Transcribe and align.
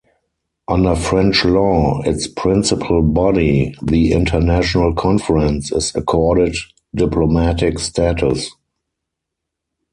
Under 0.67 0.95
French 0.95 1.45
law, 1.45 2.01
its 2.01 2.25
principal 2.25 3.03
body, 3.03 3.75
the 3.83 4.13
International 4.13 4.95
Conference 4.95 5.71
is 5.71 5.93
accorded 5.93 6.55
diplomatic 6.95 7.77
status. 7.77 8.49